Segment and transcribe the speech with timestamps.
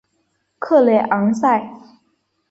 [0.57, 1.59] 克雷昂塞。